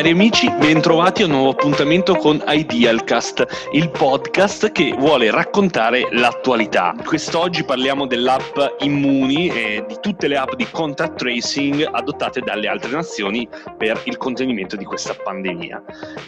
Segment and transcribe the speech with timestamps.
[0.00, 6.94] Cari amici, bentrovati a un nuovo appuntamento con Idealcast, il podcast che vuole raccontare l'attualità.
[7.04, 12.92] Quest'oggi parliamo dell'app Immuni e di tutte le app di contact tracing adottate dalle altre
[12.92, 13.46] nazioni
[13.76, 15.82] per il contenimento di questa pandemia.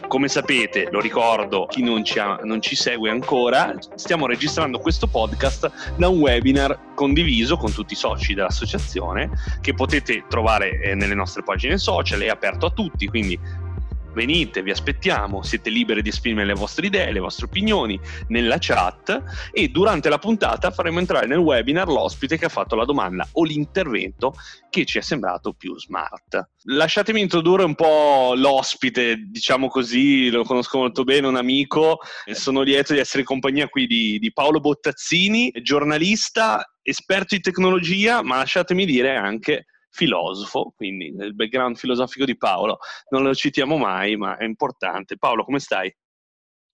[0.07, 5.07] Come sapete, lo ricordo, chi non ci, ha, non ci segue ancora, stiamo registrando questo
[5.07, 9.31] podcast da un webinar condiviso con tutti i soci dell'associazione
[9.63, 13.41] che potete trovare eh, nelle nostre pagine social, è aperto a tutti, quindi
[14.13, 17.99] venite, vi aspettiamo, siete liberi di esprimere le vostre idee, le vostre opinioni
[18.29, 22.85] nella chat e durante la puntata faremo entrare nel webinar l'ospite che ha fatto la
[22.85, 24.35] domanda o l'intervento
[24.71, 26.51] che ci è sembrato più smart.
[26.65, 31.99] Lasciatemi introdurre un po' l'ospite, diciamo così, lo conosco molto bene, un amico,
[32.31, 38.23] sono lieto di essere in compagnia qui di, di Paolo Bottazzini, giornalista, esperto di tecnologia,
[38.23, 42.79] ma lasciatemi dire anche filosofo, quindi nel background filosofico di Paolo.
[43.11, 45.19] Non lo citiamo mai, ma è importante.
[45.19, 45.95] Paolo, come stai?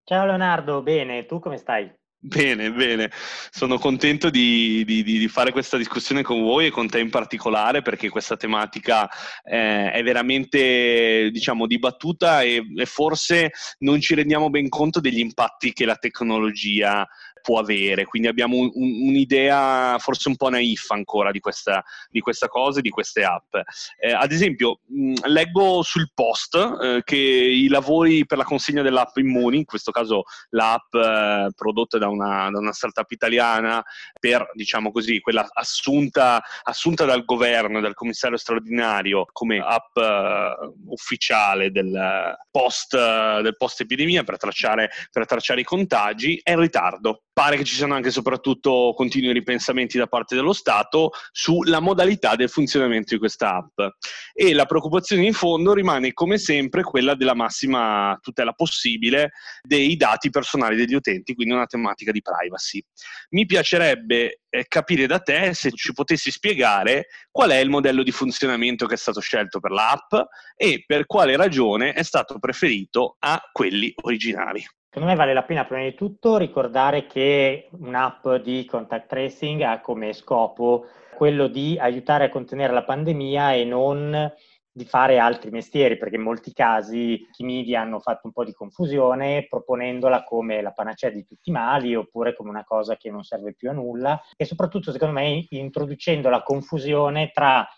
[0.04, 1.92] Ciao Leonardo, bene, tu come stai?
[2.20, 3.12] Bene, bene,
[3.48, 7.80] sono contento di, di, di, fare questa discussione con voi e con te in particolare
[7.80, 9.08] perché questa tematica
[9.44, 15.72] eh, è veramente, diciamo, dibattuta e, e, forse non ci rendiamo ben conto degli impatti
[15.72, 17.06] che la tecnologia
[17.48, 22.20] può avere, quindi abbiamo un, un, un'idea forse un po' naif ancora di questa, di
[22.20, 23.54] questa cosa e di queste app.
[23.98, 29.16] Eh, ad esempio, mh, leggo sul post eh, che i lavori per la consegna dell'app
[29.16, 33.82] Immuni, in questo caso l'app eh, prodotta da una, da una, startup italiana
[34.20, 41.70] per, diciamo così, quella assunta, assunta dal governo, dal commissario straordinario come app eh, ufficiale
[41.70, 47.56] del post, del post epidemia per tracciare, per tracciare i contagi, è in ritardo pare
[47.56, 52.48] che ci siano anche e soprattutto continui ripensamenti da parte dello Stato sulla modalità del
[52.48, 53.94] funzionamento di questa app.
[54.32, 60.30] E la preoccupazione in fondo rimane come sempre quella della massima tutela possibile dei dati
[60.30, 62.82] personali degli utenti, quindi una tematica di privacy.
[63.30, 68.10] Mi piacerebbe eh, capire da te se ci potessi spiegare qual è il modello di
[68.10, 70.12] funzionamento che è stato scelto per l'app
[70.56, 74.66] e per quale ragione è stato preferito a quelli originali.
[74.90, 79.82] Secondo me vale la pena prima di tutto ricordare che un'app di contact tracing ha
[79.82, 84.32] come scopo quello di aiutare a contenere la pandemia e non
[84.72, 88.54] di fare altri mestieri, perché in molti casi i media hanno fatto un po' di
[88.54, 93.24] confusione proponendola come la panacea di tutti i mali oppure come una cosa che non
[93.24, 97.68] serve più a nulla e soprattutto secondo me introducendo la confusione tra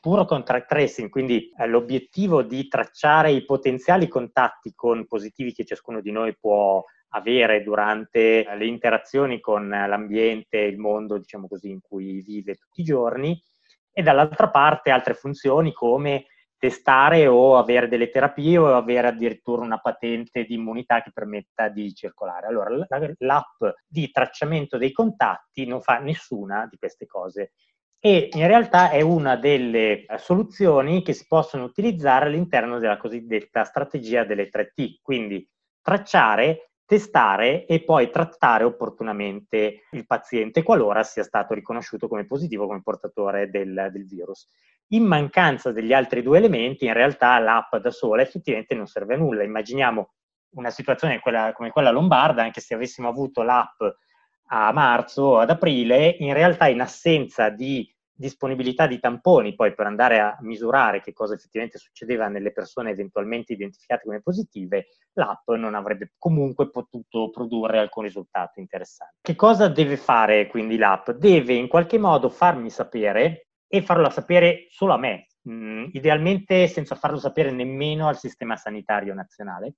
[0.00, 6.00] puro contact tracing, quindi eh, l'obiettivo di tracciare i potenziali contatti con positivi che ciascuno
[6.00, 12.20] di noi può avere durante le interazioni con l'ambiente, il mondo, diciamo così, in cui
[12.20, 13.40] vive tutti i giorni,
[13.90, 16.26] e dall'altra parte altre funzioni come
[16.58, 21.94] testare o avere delle terapie o avere addirittura una patente di immunità che permetta di
[21.94, 22.48] circolare.
[22.48, 22.68] Allora,
[23.18, 27.52] l'app di tracciamento dei contatti non fa nessuna di queste cose
[28.00, 33.64] e in realtà è una delle eh, soluzioni che si possono utilizzare all'interno della cosiddetta
[33.64, 35.48] strategia delle 3T, quindi
[35.82, 42.82] tracciare, testare e poi trattare opportunamente il paziente qualora sia stato riconosciuto come positivo, come
[42.82, 44.48] portatore del, del virus.
[44.92, 49.18] In mancanza degli altri due elementi, in realtà l'app da sola effettivamente non serve a
[49.18, 49.42] nulla.
[49.42, 50.12] Immaginiamo
[50.50, 53.82] una situazione quella, come quella lombarda, anche se avessimo avuto l'app
[54.48, 60.18] a marzo ad aprile, in realtà in assenza di disponibilità di tamponi poi per andare
[60.18, 66.14] a misurare che cosa effettivamente succedeva nelle persone eventualmente identificate come positive, l'app non avrebbe
[66.18, 69.18] comunque potuto produrre alcun risultato interessante.
[69.20, 71.10] Che cosa deve fare quindi l'app?
[71.10, 76.96] Deve in qualche modo farmi sapere e farlo sapere solo a me, mm, idealmente senza
[76.96, 79.74] farlo sapere nemmeno al sistema sanitario nazionale,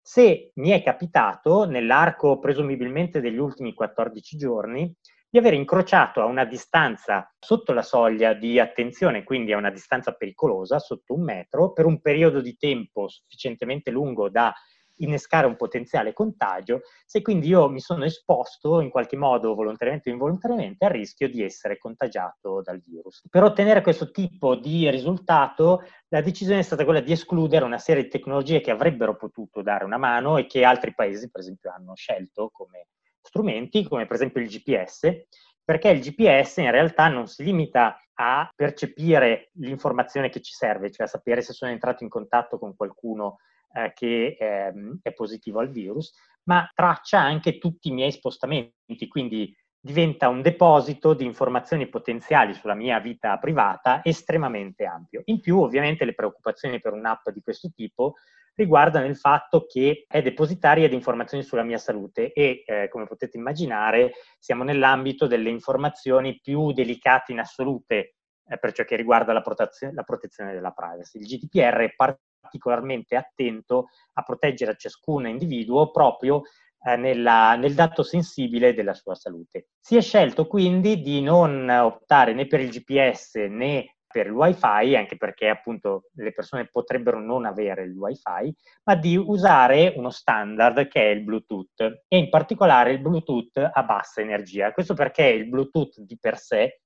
[0.00, 4.94] se mi è capitato, nell'arco presumibilmente degli ultimi 14 giorni,
[5.30, 10.12] di aver incrociato a una distanza sotto la soglia di attenzione, quindi a una distanza
[10.12, 14.52] pericolosa, sotto un metro, per un periodo di tempo sufficientemente lungo da
[15.00, 20.12] innescare un potenziale contagio, se quindi io mi sono esposto in qualche modo, volontariamente o
[20.12, 23.22] involontariamente, al rischio di essere contagiato dal virus.
[23.28, 28.04] Per ottenere questo tipo di risultato, la decisione è stata quella di escludere una serie
[28.04, 31.94] di tecnologie che avrebbero potuto dare una mano e che altri paesi, per esempio, hanno
[31.94, 32.88] scelto come
[33.20, 35.26] strumenti, come per esempio il GPS,
[35.62, 41.06] perché il GPS in realtà non si limita a percepire l'informazione che ci serve, cioè
[41.06, 43.38] a sapere se sono entrato in contatto con qualcuno
[43.72, 44.72] eh, che eh,
[45.02, 46.12] è positivo al virus,
[46.44, 52.74] ma traccia anche tutti i miei spostamenti, quindi diventa un deposito di informazioni potenziali sulla
[52.74, 55.22] mia vita privata estremamente ampio.
[55.26, 58.14] In più, ovviamente, le preoccupazioni per un'app di questo tipo
[58.54, 63.38] riguardano il fatto che è depositaria di informazioni sulla mia salute e, eh, come potete
[63.38, 68.16] immaginare, siamo nell'ambito delle informazioni più delicate in assolute
[68.50, 71.18] eh, per ciò che riguarda la, protezio- la protezione della privacy.
[71.18, 76.42] Il GDPR è particolarmente attento a proteggere ciascun individuo proprio
[76.82, 79.68] eh, nella, nel dato sensibile della sua salute.
[79.78, 84.96] Si è scelto quindi di non optare né per il GPS né per il wifi,
[84.96, 88.52] anche perché appunto le persone potrebbero non avere il wifi,
[88.82, 93.82] ma di usare uno standard che è il Bluetooth e in particolare il Bluetooth a
[93.84, 94.72] bassa energia.
[94.72, 96.80] Questo perché il Bluetooth di per sé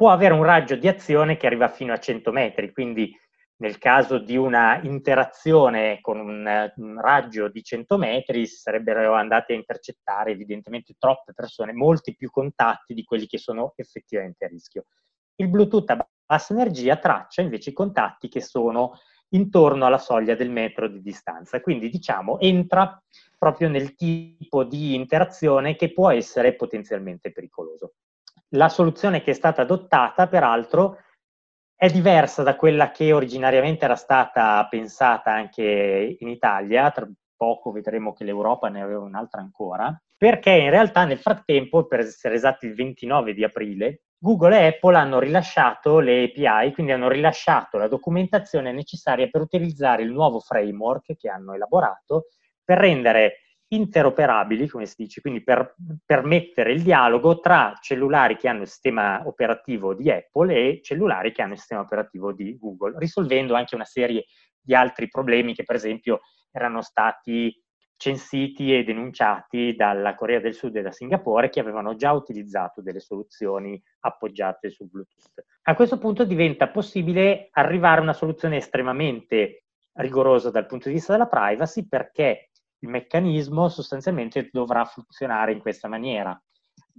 [0.00, 3.14] può avere un raggio di azione che arriva fino a 100 metri, quindi
[3.56, 9.56] nel caso di una interazione con un, un, raggio di 100 metri sarebbero andate a
[9.56, 14.86] intercettare evidentemente troppe persone, molti più contatti di quelli che sono effettivamente a rischio.
[15.34, 18.98] Il Bluetooth a bassa energia traccia invece i contatti che sono
[19.34, 22.98] intorno alla soglia del metro di distanza, quindi diciamo entra
[23.36, 27.96] proprio nel tipo di interazione che può essere potenzialmente pericoloso.
[28.54, 30.98] La soluzione che è stata adottata, peraltro,
[31.74, 38.12] è diversa da quella che originariamente era stata pensata anche in Italia, tra poco vedremo
[38.12, 42.74] che l'Europa ne aveva un'altra ancora, perché in realtà nel frattempo, per essere esatti il
[42.74, 48.72] 29 di aprile, Google e Apple hanno rilasciato le API, quindi hanno rilasciato la documentazione
[48.72, 52.26] necessaria per utilizzare il nuovo framework che hanno elaborato
[52.62, 53.36] per rendere
[53.72, 59.22] interoperabili, come si dice, quindi per permettere il dialogo tra cellulari che hanno il sistema
[59.26, 63.84] operativo di Apple e cellulari che hanno il sistema operativo di Google, risolvendo anche una
[63.84, 64.24] serie
[64.60, 66.20] di altri problemi che per esempio
[66.50, 67.54] erano stati
[67.96, 72.98] censiti e denunciati dalla Corea del Sud e da Singapore che avevano già utilizzato delle
[72.98, 75.44] soluzioni appoggiate su Bluetooth.
[75.64, 79.64] A questo punto diventa possibile arrivare a una soluzione estremamente
[79.94, 82.49] rigorosa dal punto di vista della privacy perché
[82.80, 86.40] il meccanismo sostanzialmente dovrà funzionare in questa maniera.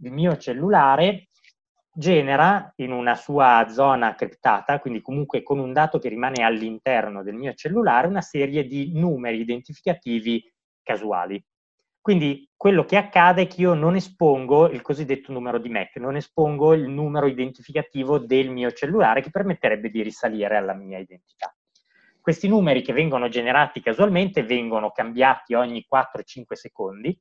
[0.01, 1.29] Il mio cellulare
[1.93, 7.35] genera in una sua zona criptata, quindi comunque con un dato che rimane all'interno del
[7.35, 10.49] mio cellulare, una serie di numeri identificativi
[10.81, 11.43] casuali.
[11.99, 16.15] Quindi quello che accade è che io non espongo il cosiddetto numero di MAC, non
[16.15, 21.53] espongo il numero identificativo del mio cellulare che permetterebbe di risalire alla mia identità.
[22.21, 27.19] Questi numeri che vengono generati casualmente vengono cambiati ogni 4-5 secondi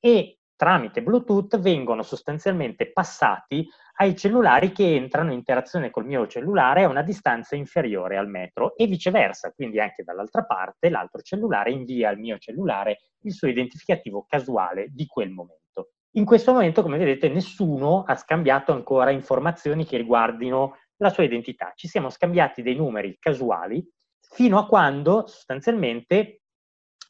[0.00, 6.84] e tramite Bluetooth vengono sostanzialmente passati ai cellulari che entrano in interazione col mio cellulare
[6.84, 12.08] a una distanza inferiore al metro e viceversa, quindi anche dall'altra parte l'altro cellulare invia
[12.08, 15.90] al mio cellulare il suo identificativo casuale di quel momento.
[16.12, 21.72] In questo momento, come vedete, nessuno ha scambiato ancora informazioni che riguardino la sua identità.
[21.74, 23.86] Ci siamo scambiati dei numeri casuali
[24.32, 26.42] fino a quando sostanzialmente,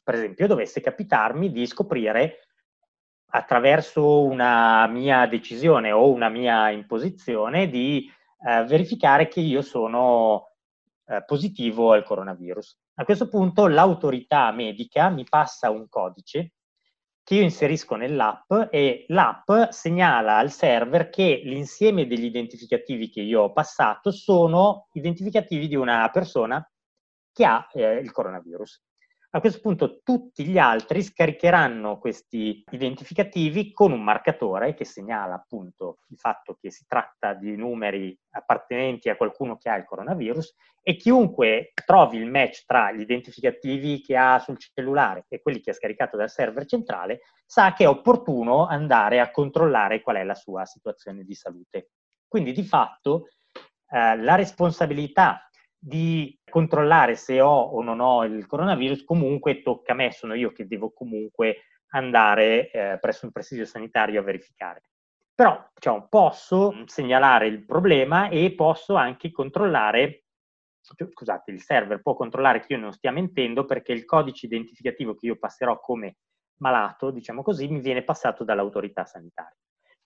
[0.03, 2.49] per esempio, dovesse capitarmi di scoprire
[3.31, 8.07] attraverso una mia decisione o una mia imposizione di
[8.45, 10.51] eh, verificare che io sono
[11.05, 12.77] eh, positivo al coronavirus.
[12.95, 16.53] A questo punto l'autorità medica mi passa un codice
[17.23, 23.43] che io inserisco nell'app e l'app segnala al server che l'insieme degli identificativi che io
[23.43, 26.67] ho passato sono identificativi di una persona
[27.33, 28.81] che ha eh, il coronavirus.
[29.35, 36.01] A questo punto tutti gli altri scaricheranno questi identificativi con un marcatore che segnala appunto
[36.09, 40.97] il fatto che si tratta di numeri appartenenti a qualcuno che ha il coronavirus e
[40.97, 45.73] chiunque trovi il match tra gli identificativi che ha sul cellulare e quelli che ha
[45.73, 50.65] scaricato dal server centrale sa che è opportuno andare a controllare qual è la sua
[50.65, 51.89] situazione di salute.
[52.27, 53.29] Quindi di fatto
[53.89, 55.47] eh, la responsabilità
[55.85, 60.53] di controllare se ho o non ho il coronavirus, comunque tocca a me, sono io
[60.53, 64.83] che devo comunque andare eh, presso un presidio sanitario a verificare.
[65.35, 70.23] Però diciamo, posso segnalare il problema e posso anche controllare,
[70.79, 75.25] scusate, il server può controllare che io non stia mentendo perché il codice identificativo che
[75.25, 76.17] io passerò come
[76.59, 79.57] malato, diciamo così, mi viene passato dall'autorità sanitaria.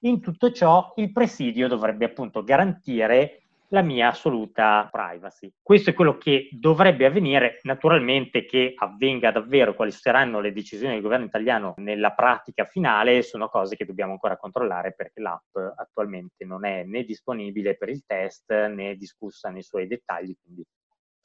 [0.01, 5.51] In tutto ciò il presidio dovrebbe appunto garantire la mia assoluta privacy.
[5.61, 11.01] Questo è quello che dovrebbe avvenire, naturalmente che avvenga davvero quali saranno le decisioni del
[11.01, 16.65] governo italiano nella pratica finale sono cose che dobbiamo ancora controllare perché l'app attualmente non
[16.65, 20.63] è né disponibile per il test né discussa nei suoi dettagli, quindi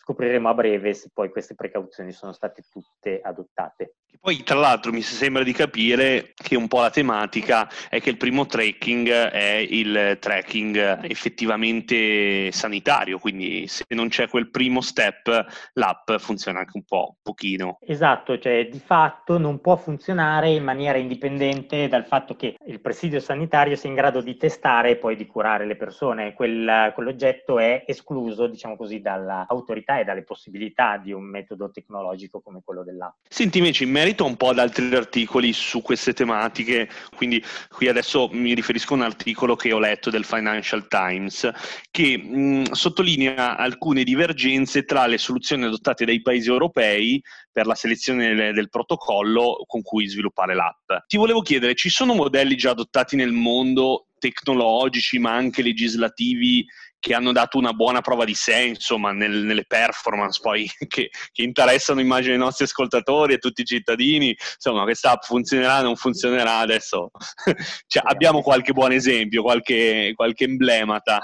[0.02, 3.94] scopriremo a breve se poi queste precauzioni sono state tutte adottate.
[4.20, 8.16] Poi, tra l'altro, mi sembra di capire che un po' la tematica è che il
[8.16, 16.12] primo tracking è il tracking effettivamente sanitario, quindi se non c'è quel primo step, l'app
[16.18, 17.78] funziona anche un po', pochino.
[17.80, 23.18] Esatto, cioè di fatto non può funzionare in maniera indipendente dal fatto che il presidio
[23.18, 26.32] sanitario sia in grado di testare e poi di curare le persone.
[26.32, 32.60] Quel, quell'oggetto è escluso, diciamo così, dall'autorità e dalle possibilità di un metodo tecnologico come
[32.64, 33.16] quello dell'app.
[33.28, 38.28] Senti invece in merito un po' ad altri articoli su queste tematiche, quindi qui adesso
[38.32, 41.50] mi riferisco a un articolo che ho letto del Financial Times
[41.90, 48.34] che mh, sottolinea alcune divergenze tra le soluzioni adottate dai paesi europei per la selezione
[48.34, 50.90] del, del protocollo con cui sviluppare l'app.
[51.06, 56.64] Ti volevo chiedere, ci sono modelli già adottati nel mondo tecnologici ma anche legislativi
[57.02, 61.42] che hanno dato una buona prova di sé, insomma, nel, nelle performance poi che, che,
[61.42, 64.28] interessano, immagino, i nostri ascoltatori e tutti i cittadini.
[64.28, 67.10] Insomma, questa app funzionerà o non funzionerà adesso.
[67.88, 71.20] cioè, abbiamo qualche buon esempio, qualche, qualche emblemata.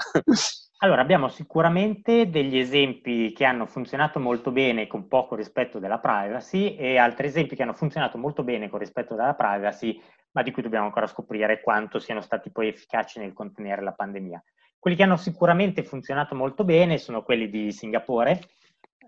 [0.81, 6.75] Allora, abbiamo sicuramente degli esempi che hanno funzionato molto bene con poco rispetto della privacy
[6.75, 10.61] e altri esempi che hanno funzionato molto bene con rispetto della privacy, ma di cui
[10.61, 14.43] dobbiamo ancora scoprire quanto siano stati poi efficaci nel contenere la pandemia.
[14.77, 18.39] Quelli che hanno sicuramente funzionato molto bene sono quelli di Singapore,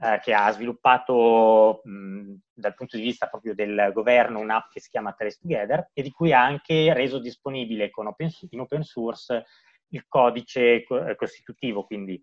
[0.01, 4.89] eh, che ha sviluppato mh, dal punto di vista proprio del governo un'app che si
[4.89, 9.45] chiama Trace Together e di cui ha anche reso disponibile open, in open source
[9.89, 12.21] il codice co- eh, costitutivo, quindi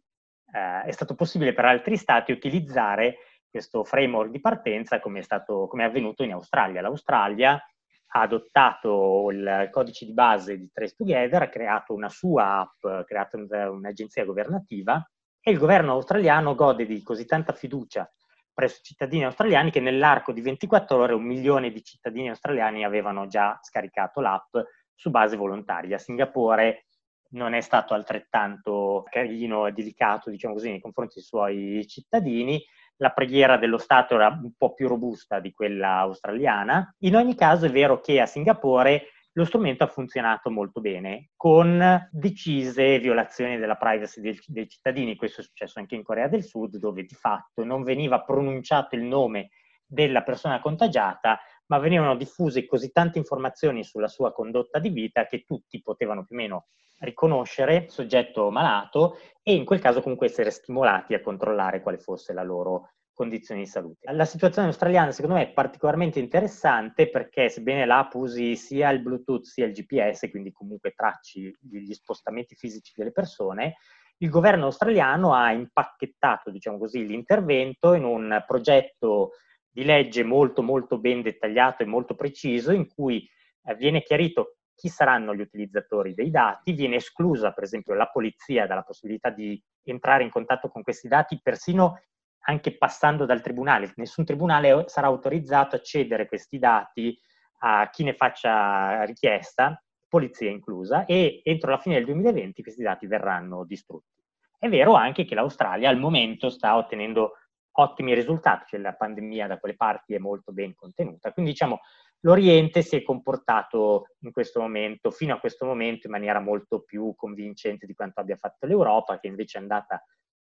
[0.53, 5.67] eh, è stato possibile per altri stati utilizzare questo framework di partenza come è, stato,
[5.69, 6.81] come è avvenuto in Australia.
[6.81, 7.63] L'Australia
[8.11, 13.05] ha adottato il codice di base di Trace Together, ha creato una sua app, ha
[13.05, 15.07] creato un'agenzia governativa
[15.41, 18.11] e il governo australiano gode di così tanta fiducia
[18.59, 23.29] presso i cittadini australiani che nell'arco di 24 ore un milione di cittadini australiani avevano
[23.29, 24.57] già scaricato l'app
[24.97, 25.97] su base volontaria.
[25.97, 26.87] Singapore
[27.31, 32.61] non è stato altrettanto carino e delicato, diciamo così, nei confronti dei suoi cittadini
[32.99, 36.95] la preghiera dello Stato era un po' più robusta di quella australiana.
[37.01, 42.09] In ogni caso è vero che a Singapore lo strumento ha funzionato molto bene, con
[42.11, 45.15] decise violazioni della privacy dei, dei, cittadini.
[45.15, 49.03] Questo è successo anche in Corea del Sud, dove di fatto non veniva pronunciato il
[49.03, 49.51] nome
[49.87, 51.39] della persona contagiata,
[51.69, 56.37] ma venivano diffuse così tante informazioni sulla sua condotta di vita che tutti potevano più
[56.37, 56.67] o meno
[57.01, 62.43] riconoscere soggetto malato e in quel caso comunque essere stimolati a controllare quale fosse la
[62.43, 64.13] loro condizione di salute.
[64.13, 69.45] La situazione australiana secondo me è particolarmente interessante perché sebbene l'app usi sia il Bluetooth
[69.45, 73.77] sia il GPS, quindi comunque tracci gli spostamenti fisici delle persone,
[74.19, 79.33] il governo australiano ha impacchettato, diciamo così, l'intervento in un progetto
[79.71, 83.29] di legge molto molto ben dettagliato e molto preciso in cui
[83.65, 88.67] eh, viene chiarito chi saranno gli utilizzatori dei dati, viene esclusa per esempio la polizia
[88.67, 92.01] dalla possibilità di entrare in contatto con questi dati persino
[92.43, 93.93] anche passando dal tribunale.
[93.97, 97.19] Nessun tribunale sarà autorizzato a cedere questi dati
[97.61, 103.07] a chi ne faccia richiesta, polizia inclusa, e entro la fine del 2020 questi dati
[103.07, 104.23] verranno distrutti.
[104.57, 107.35] È vero anche che l'Australia al momento sta ottenendo
[107.81, 111.81] ottimi risultati, cioè la pandemia da quelle parti è molto ben contenuta, quindi diciamo
[112.23, 117.15] L'Oriente si è comportato in questo momento, fino a questo momento, in maniera molto più
[117.15, 120.03] convincente di quanto abbia fatto l'Europa, che invece è andata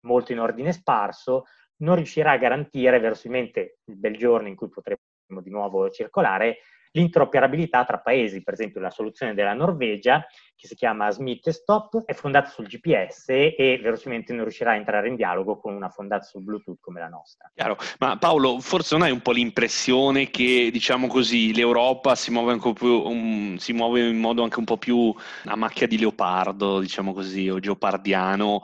[0.07, 1.45] molto in ordine sparso,
[1.83, 4.99] non riuscirà a garantire verosimilmente il bel giorno in cui potremo
[5.43, 6.61] di nuovo circolare
[6.93, 10.25] l'interoperabilità tra paesi, per esempio la soluzione della Norvegia,
[10.61, 15.09] che si chiama Smith Stop, è fondata sul GPS e verosimilmente non riuscirà a entrare
[15.09, 17.51] in dialogo con una fondata sul Bluetooth come la nostra.
[17.55, 22.59] Chiaro, ma Paolo, forse non hai un po' l'impressione che, diciamo così, l'Europa si muove,
[22.75, 27.15] più, um, si muove in modo anche un po' più a macchia di leopardo, diciamo
[27.15, 28.63] così, o geopardiano,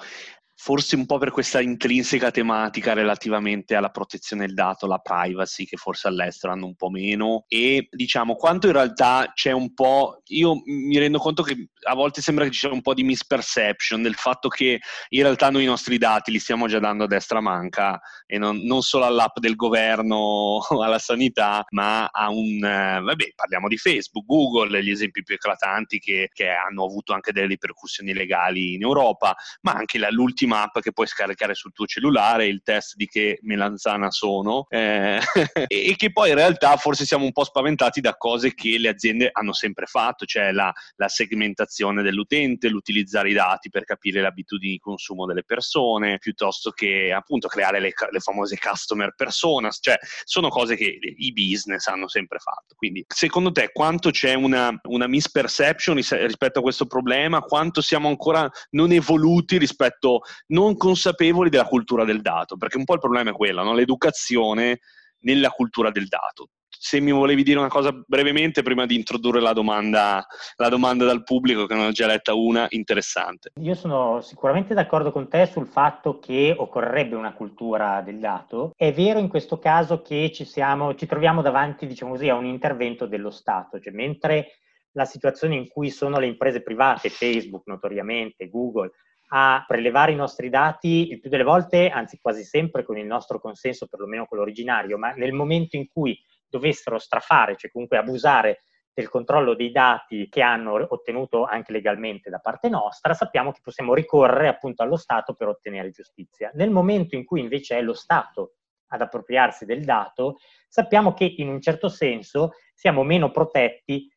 [0.59, 5.77] forse un po' per questa intrinseca tematica relativamente alla protezione del dato, la privacy, che
[5.77, 10.63] forse all'estero hanno un po' meno, e diciamo quanto in realtà c'è un po', io
[10.65, 14.15] mi rendo conto che a volte sembra che ci sia un po' di misperception del
[14.15, 18.01] fatto che in realtà noi i nostri dati li stiamo già dando a destra manca
[18.25, 23.69] e non, non solo all'app del governo alla sanità, ma a un, eh, vabbè, parliamo
[23.69, 28.75] di Facebook, Google, gli esempi più eclatanti che, che hanno avuto anche delle ripercussioni legali
[28.75, 33.07] in Europa, ma anche l'ultima app che puoi scaricare sul tuo cellulare, il test di
[33.07, 35.21] che melanzana sono, eh,
[35.67, 39.31] e che poi in realtà forse siamo un po' spaventati da cose che le aziende
[39.33, 44.73] hanno sempre fatto, cioè la, la segmentazione dell'utente, l'utilizzare i dati per capire le abitudini
[44.73, 50.49] di consumo delle persone, piuttosto che appunto creare le, le famose customer personas, cioè sono
[50.49, 52.75] cose che i business hanno sempre fatto.
[52.77, 58.51] Quindi secondo te quanto c'è una, una misperception rispetto a questo problema, quanto siamo ancora
[58.71, 62.57] non evoluti rispetto, non consapevoli della cultura del dato?
[62.57, 63.75] Perché un po' il problema è quello, no?
[63.75, 64.81] l'educazione
[65.21, 69.53] nella cultura del dato se mi volevi dire una cosa brevemente prima di introdurre la
[69.53, 70.25] domanda,
[70.57, 73.53] la domanda dal pubblico, che ne ho già letta una interessante.
[73.61, 78.73] Io sono sicuramente d'accordo con te sul fatto che occorrerebbe una cultura del dato.
[78.77, 82.47] È vero in questo caso che ci, siamo, ci troviamo davanti, diciamo così, a un
[82.47, 84.59] intervento dello Stato, cioè mentre
[84.93, 88.93] la situazione in cui sono le imprese private, Facebook notoriamente, Google,
[89.29, 93.41] a prelevare i nostri dati il più delle volte, anzi quasi sempre con il nostro
[93.41, 96.19] consenso, perlomeno quello originario, ma nel momento in cui
[96.49, 98.63] dovessero strafare, cioè comunque abusare
[98.97, 103.93] del controllo dei dati che hanno ottenuto anche legalmente da parte nostra, sappiamo che possiamo
[103.93, 106.51] ricorrere appunto allo Stato per ottenere giustizia.
[106.55, 108.55] Nel momento in cui invece è lo Stato
[108.89, 110.37] ad appropriarsi del dato,
[110.69, 114.11] sappiamo che in un certo senso siamo meno protetti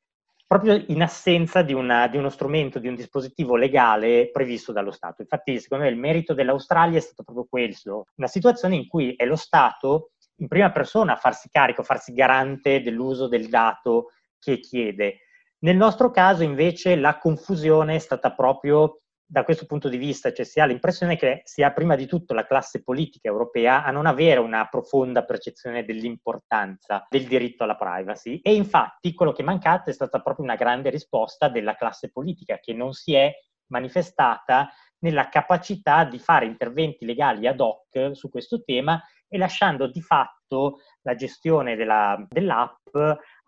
[0.49, 5.21] proprio in assenza di, una, di, uno strumento, di un dispositivo legale previsto dallo Stato.
[5.21, 9.25] Infatti, secondo me, il merito dell'Australia è stato proprio questo, una situazione in cui è
[9.25, 14.59] lo Stato in prima persona a farsi carico, a farsi garante dell'uso del dato che
[14.59, 15.19] chiede.
[15.59, 19.01] Nel nostro caso invece la confusione è stata proprio
[19.31, 22.48] da questo punto di vista, cioè si ha l'impressione che sia prima di tutto la
[22.48, 28.39] classe politica europea a non avere una profonda percezione dell'importanza del diritto alla privacy.
[28.41, 32.57] E infatti quello che è mancato è stata proprio una grande risposta della classe politica
[32.57, 33.31] che non si è
[33.67, 34.67] manifestata
[35.01, 40.79] nella capacità di fare interventi legali ad hoc su questo tema e lasciando di fatto
[41.03, 42.98] la gestione della, dell'app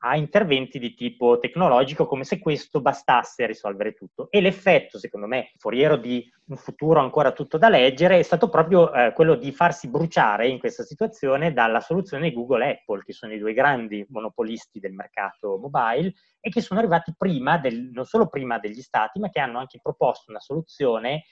[0.03, 4.29] a interventi di tipo tecnologico come se questo bastasse a risolvere tutto.
[4.31, 8.91] E l'effetto, secondo me, foriero di un futuro ancora tutto da leggere, è stato proprio
[8.93, 13.33] eh, quello di farsi bruciare in questa situazione dalla soluzione Google e Apple, che sono
[13.33, 18.27] i due grandi monopolisti del mercato mobile e che sono arrivati prima, del, non solo
[18.27, 21.25] prima degli stati, ma che hanno anche proposto una soluzione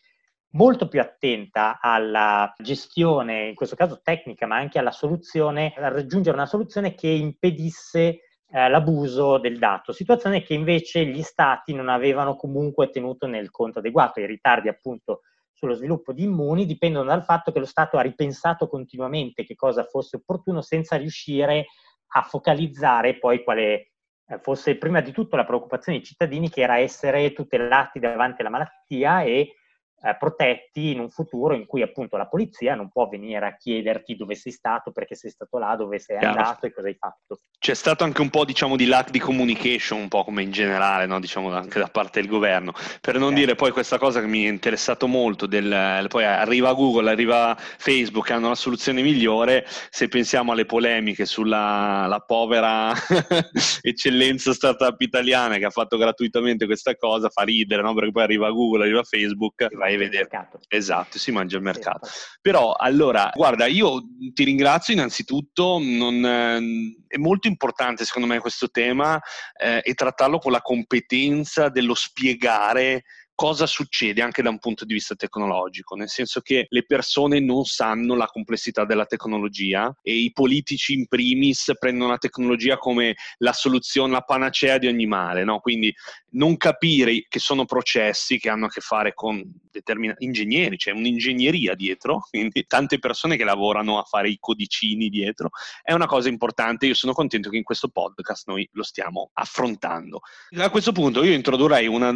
[0.51, 6.35] molto più attenta alla gestione, in questo caso tecnica, ma anche alla soluzione, a raggiungere
[6.35, 12.35] una soluzione che impedisse eh, l'abuso del dato, situazione che invece gli stati non avevano
[12.35, 14.19] comunque tenuto nel conto adeguato.
[14.19, 15.21] I ritardi appunto
[15.53, 19.83] sullo sviluppo di immuni dipendono dal fatto che lo Stato ha ripensato continuamente che cosa
[19.83, 21.65] fosse opportuno senza riuscire
[22.13, 23.91] a focalizzare poi quale
[24.25, 28.49] eh, fosse prima di tutto la preoccupazione dei cittadini che era essere tutelati davanti alla
[28.49, 29.55] malattia e
[30.01, 34.15] eh, protetti in un futuro in cui appunto la polizia non può venire a chiederti
[34.15, 36.37] dove sei stato, perché sei stato là, dove sei Chiaro.
[36.37, 37.39] andato e cosa hai fatto.
[37.59, 41.05] C'è stato anche un po' diciamo di lack di communication, un po' come in generale,
[41.05, 41.19] no?
[41.19, 43.35] diciamo anche da parte del governo, per non eh.
[43.35, 48.31] dire poi questa cosa che mi è interessato molto, del, poi arriva Google, arriva Facebook,
[48.31, 52.93] hanno la soluzione migliore, se pensiamo alle polemiche sulla la povera
[53.81, 57.93] eccellenza startup italiana che ha fatto gratuitamente questa cosa, fa ridere, no?
[57.93, 60.27] perché poi arriva Google, arriva Facebook, va vai a vedere.
[60.67, 62.07] Esatto, si mangia il mercato.
[62.41, 64.01] Però allora, guarda, io
[64.33, 69.19] ti ringrazio innanzitutto, non, eh, è molto importante secondo me questo tema
[69.59, 73.03] eh, e trattarlo con la competenza dello spiegare
[73.39, 77.63] cosa succede anche da un punto di vista tecnologico, nel senso che le persone non
[77.63, 83.53] sanno la complessità della tecnologia e i politici in primis prendono la tecnologia come la
[83.53, 85.61] soluzione, la panacea di ogni male, no?
[85.61, 85.95] quindi
[86.31, 90.99] non capire che sono processi che hanno a che fare con determinati ingegneri, c'è cioè
[90.99, 95.49] un'ingegneria dietro, quindi tante persone che lavorano a fare i codicini dietro,
[95.81, 96.85] è una cosa importante.
[96.85, 100.21] Io sono contento che in questo podcast noi lo stiamo affrontando.
[100.57, 102.11] A questo punto io introdurrei una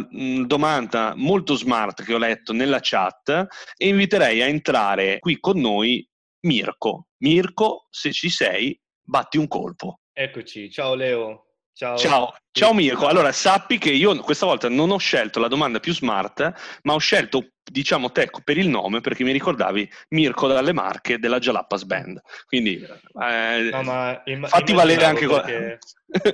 [0.46, 6.06] domanda molto smart che ho letto nella chat e inviterei a entrare qui con noi
[6.40, 7.08] Mirko.
[7.18, 10.00] Mirko, se ci sei, batti un colpo.
[10.12, 11.53] Eccoci, ciao Leo.
[11.76, 11.96] Ciao.
[11.96, 12.34] Ciao.
[12.52, 16.78] Ciao Mirko, allora sappi che io questa volta non ho scelto la domanda più smart,
[16.82, 21.40] ma ho scelto, diciamo, te per il nome perché mi ricordavi Mirko dalle Marche della
[21.40, 22.20] Jalapas Band.
[22.46, 25.78] Quindi eh, no, im- fatti valere anche perché,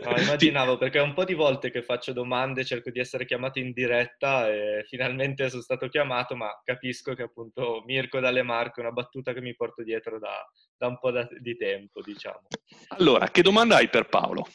[0.05, 3.73] no, immaginavo perché un po' di volte che faccio domande cerco di essere chiamato in
[3.73, 8.93] diretta e finalmente sono stato chiamato, ma capisco che appunto Mirko dalle Marche è una
[8.93, 12.43] battuta che mi porto dietro da, da un po' da, di tempo, diciamo.
[12.89, 14.47] Allora, che domanda hai per Paolo?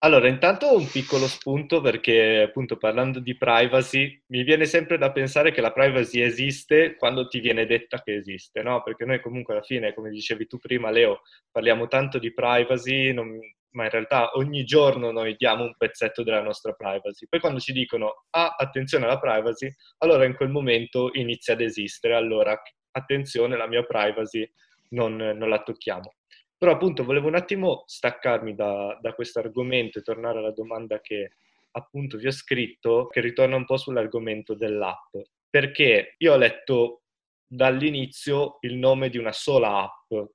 [0.00, 5.52] Allora, intanto un piccolo spunto perché appunto parlando di privacy mi viene sempre da pensare
[5.52, 8.82] che la privacy esiste quando ti viene detta che esiste, no?
[8.82, 13.38] Perché noi comunque alla fine, come dicevi tu prima Leo, parliamo tanto di privacy, non,
[13.70, 17.26] ma in realtà ogni giorno noi diamo un pezzetto della nostra privacy.
[17.26, 22.14] Poi quando ci dicono ah, attenzione alla privacy, allora in quel momento inizia ad esistere,
[22.14, 24.46] allora attenzione, la mia privacy
[24.90, 26.14] non, non la tocchiamo.
[26.58, 31.32] Però appunto volevo un attimo staccarmi da, da questo argomento e tornare alla domanda che
[31.72, 35.16] appunto vi ho scritto, che ritorna un po' sull'argomento dell'app,
[35.50, 37.02] perché io ho letto
[37.46, 40.28] dall'inizio il nome di una sola app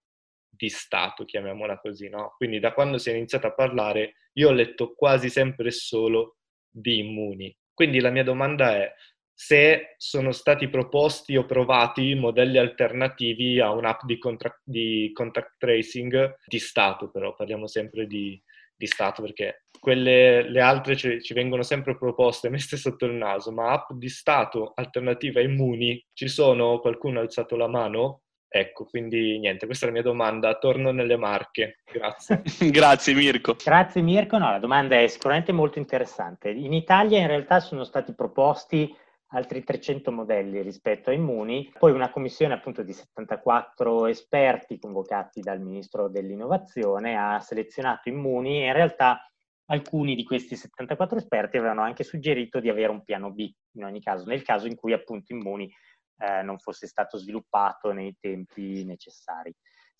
[0.47, 2.35] di Stato, chiamiamola così, no?
[2.37, 6.37] Quindi da quando si è iniziato a parlare, io ho letto quasi sempre solo
[6.69, 7.55] di immuni.
[7.73, 8.93] Quindi la mia domanda è,
[9.43, 16.35] se sono stati proposti o provati modelli alternativi a un'app di, contra- di contact tracing
[16.45, 18.39] di Stato, però parliamo sempre di,
[18.75, 23.51] di Stato perché quelle, le altre ci, ci, vengono sempre proposte, messe sotto il naso,
[23.51, 26.77] ma app di Stato alternative a Immuni, ci sono?
[26.77, 28.21] Qualcuno ha alzato la mano?
[28.47, 30.55] Ecco, quindi niente, questa è la mia domanda.
[30.59, 31.79] Torno nelle marche.
[31.91, 32.43] Grazie.
[32.69, 33.55] Grazie Mirko.
[33.55, 34.37] Grazie Mirko.
[34.37, 36.51] No, la domanda è sicuramente molto interessante.
[36.51, 38.93] In Italia in realtà sono stati proposti
[39.33, 45.61] altri 300 modelli rispetto ai Immuni, poi una commissione appunto di 74 esperti convocati dal
[45.61, 49.25] Ministro dell'Innovazione ha selezionato Immuni e in realtà
[49.65, 54.01] alcuni di questi 74 esperti avevano anche suggerito di avere un piano B in ogni
[54.01, 55.71] caso, nel caso in cui appunto Immuni
[56.17, 59.53] eh, non fosse stato sviluppato nei tempi necessari.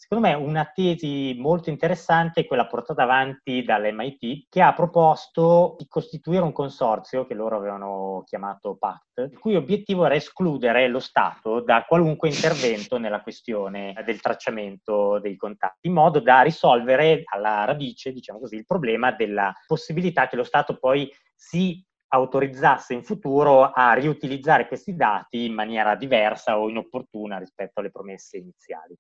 [0.04, 5.86] Secondo me una tesi molto interessante è quella portata avanti dall'MIT che ha proposto di
[5.88, 11.62] costituire un consorzio che loro avevano chiamato PACT, il cui obiettivo era escludere lo Stato
[11.62, 18.12] da qualunque intervento nella questione del tracciamento dei contatti, in modo da risolvere alla radice,
[18.12, 23.94] diciamo così, il problema della possibilità che lo Stato poi si autorizzasse in futuro a
[23.94, 28.98] riutilizzare questi dati in maniera diversa o inopportuna rispetto alle promesse iniziali.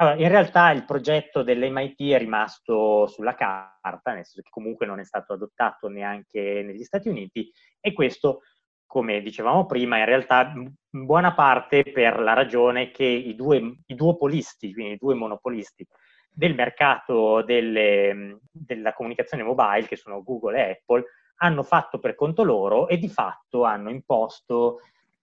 [0.00, 5.00] Allora, in realtà il progetto dell'MIT è rimasto sulla carta, nel senso che comunque non
[5.00, 8.42] è stato adottato neanche negli Stati Uniti e questo,
[8.86, 13.56] come dicevamo prima, in realtà in buona parte per la ragione che i due
[13.86, 15.84] i duopolisti, quindi i due monopolisti
[16.30, 21.04] del mercato delle, della comunicazione mobile, che sono Google e Apple,
[21.40, 24.78] hanno fatto per conto loro e di fatto hanno imposto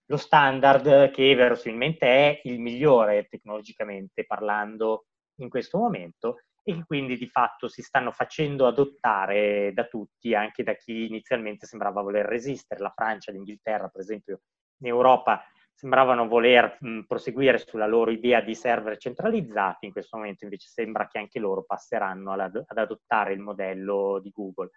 [0.06, 5.06] lo standard che verosimilmente è il migliore tecnologicamente parlando
[5.40, 10.64] in questo momento e che quindi di fatto si stanno facendo adottare da tutti, anche
[10.64, 12.80] da chi inizialmente sembrava voler resistere.
[12.80, 14.40] La Francia, l'Inghilterra, per esempio,
[14.78, 20.42] in Europa sembravano voler mh, proseguire sulla loro idea di server centralizzati, in questo momento
[20.42, 24.70] invece sembra che anche loro passeranno ad, ad adottare il modello di Google.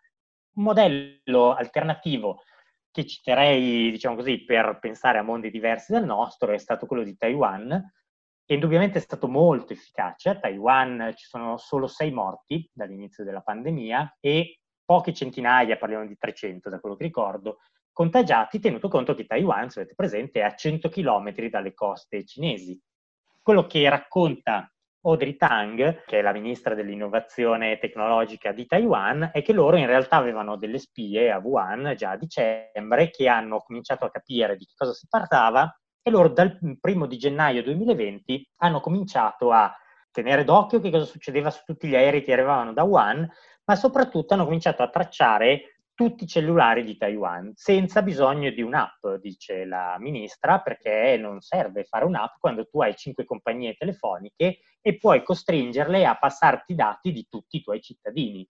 [0.56, 2.44] Un modello alternativo
[3.00, 7.16] che citerei, diciamo così, per pensare a mondi diversi dal nostro è stato quello di
[7.16, 7.94] Taiwan,
[8.44, 10.30] che indubbiamente è stato molto efficace.
[10.30, 16.18] A Taiwan ci sono solo sei morti dall'inizio della pandemia e poche centinaia, parliamo di
[16.18, 17.60] 300 da quello che ricordo,
[17.92, 22.78] contagiati, tenuto conto che Taiwan, se avete presente, è a 100 km dalle coste cinesi.
[23.42, 29.54] Quello che racconta Audrey Tang, che è la ministra dell'innovazione tecnologica di Taiwan, è che
[29.54, 34.12] loro in realtà avevano delle spie a Wuhan già a dicembre che hanno cominciato a
[34.12, 39.52] capire di che cosa si parlava e loro dal primo di gennaio 2020 hanno cominciato
[39.52, 39.74] a
[40.12, 43.30] tenere d'occhio che cosa succedeva su tutti gli aerei che arrivavano da Wuhan,
[43.66, 49.06] ma soprattutto hanno cominciato a tracciare tutti i cellulari di Taiwan, senza bisogno di un'app,
[49.20, 54.98] dice la ministra, perché non serve fare un'app quando tu hai cinque compagnie telefoniche e
[54.98, 58.48] puoi costringerle a passarti i dati di tutti i tuoi cittadini.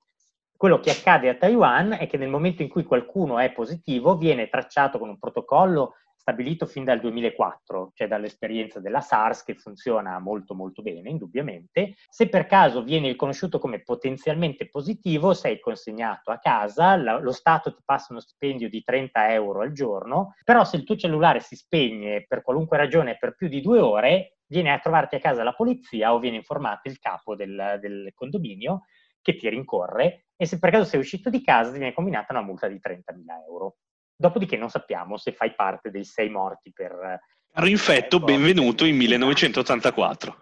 [0.56, 4.48] Quello che accade a Taiwan è che nel momento in cui qualcuno è positivo viene
[4.48, 10.54] tracciato con un protocollo stabilito fin dal 2004, cioè dall'esperienza della SARS che funziona molto
[10.54, 11.96] molto bene, indubbiamente.
[12.10, 17.82] Se per caso viene riconosciuto come potenzialmente positivo, sei consegnato a casa, lo Stato ti
[17.86, 22.26] passa uno stipendio di 30 euro al giorno, però se il tuo cellulare si spegne
[22.28, 26.14] per qualunque ragione per più di due ore, viene a trovarti a casa la polizia
[26.14, 28.82] o viene informato il capo del, del condominio
[29.22, 32.42] che ti rincorre e se per caso sei uscito di casa ti viene combinata una
[32.42, 33.78] multa di 30.000 euro.
[34.22, 37.22] Dopodiché non sappiamo se fai parte dei sei morti per...
[37.54, 40.36] Caro infetto, benvenuto in 1984.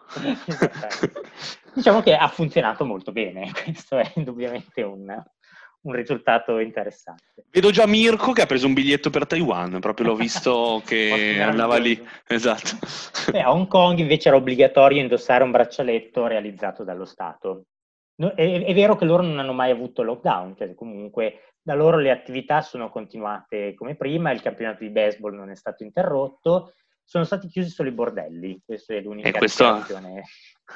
[1.76, 5.06] diciamo che ha funzionato molto bene, questo è indubbiamente un,
[5.82, 7.46] un risultato interessante.
[7.52, 11.78] Vedo già Mirko che ha preso un biglietto per Taiwan, proprio l'ho visto che andava
[11.78, 12.04] lì.
[12.26, 12.80] Esatto.
[13.30, 17.66] Beh, a Hong Kong invece era obbligatorio indossare un braccialetto realizzato dallo Stato.
[18.18, 21.98] No, è, è, vero che loro non hanno mai avuto lockdown, cioè comunque da loro
[21.98, 27.24] le attività sono continuate come prima, il campionato di baseball non è stato interrotto, sono
[27.24, 29.84] stati chiusi solo i bordelli, questa è l'unica questo...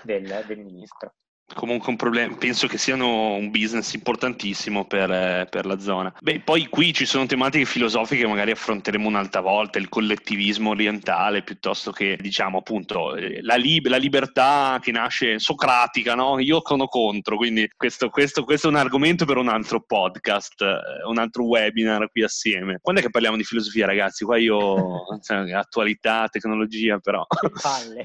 [0.04, 1.14] del, del ministro
[1.54, 6.14] comunque un problema, penso che siano un business importantissimo per, eh, per, la zona.
[6.20, 11.44] Beh, poi qui ci sono tematiche filosofiche che magari affronteremo un'altra volta, il collettivismo orientale
[11.44, 16.40] piuttosto che, diciamo, appunto, eh, la, lib- la libertà che nasce socratica, no?
[16.40, 21.08] Io sono contro, quindi questo, questo, questo, è un argomento per un altro podcast, eh,
[21.08, 22.80] un altro webinar qui assieme.
[22.82, 24.26] Quando è che parliamo di filosofia, ragazzi?
[24.26, 27.26] Qua io, cioè, attualità, tecnologia, però.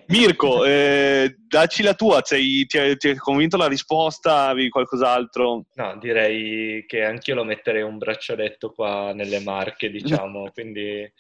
[0.09, 4.49] Mirko, eh, dacci la tua, sei, ti, ti, ti convinto la risposta?
[4.49, 5.67] Avevi qualcos'altro?
[5.75, 11.11] No, direi che anch'io lo metterei un braccialetto qua nelle marche, diciamo, quindi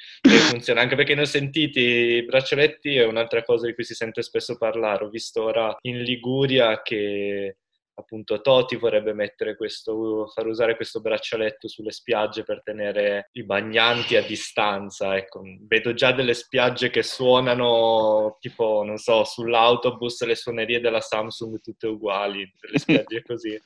[0.50, 0.80] funziona.
[0.80, 4.56] Anche perché ne ho sentiti i braccialetti, è un'altra cosa di cui si sente spesso
[4.56, 5.04] parlare.
[5.04, 7.56] Ho visto ora in Liguria che
[7.98, 14.16] appunto Toti vorrebbe mettere questo, far usare questo braccialetto sulle spiagge per tenere i bagnanti
[14.16, 15.16] a distanza.
[15.16, 21.60] Ecco, vedo già delle spiagge che suonano tipo, non so, sull'autobus le suonerie della Samsung
[21.60, 23.60] tutte uguali, delle spiagge così.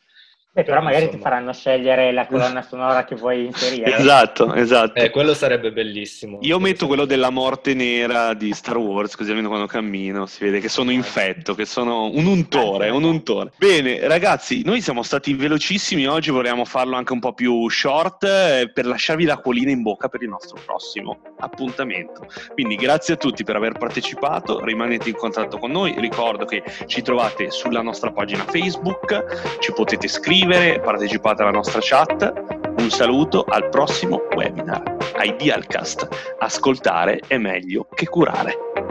[0.53, 1.17] Beh, però magari insomma...
[1.17, 3.99] ti faranno scegliere la colonna sonora che vuoi inserire.
[3.99, 4.95] Esatto, esatto.
[5.01, 6.39] Eh, quello sarebbe bellissimo.
[6.41, 10.59] Io metto quello della morte nera di Star Wars, così almeno quando cammino si vede
[10.59, 13.53] che sono infetto, che sono un untore, un untore.
[13.59, 18.71] Bene, ragazzi, noi siamo stati velocissimi oggi, vorremmo farlo anche un po' più short eh,
[18.75, 22.27] per lasciarvi l'acquolina in bocca per il nostro prossimo appuntamento.
[22.55, 27.03] Quindi grazie a tutti per aver partecipato, rimanete in contatto con noi, ricordo che ci
[27.03, 32.33] trovate sulla nostra pagina Facebook, ci potete scrivere scrivere, partecipate alla nostra chat.
[32.79, 34.97] Un saluto al prossimo webinar.
[35.23, 36.09] Idealcast.
[36.39, 38.90] Ascoltare è meglio che curare.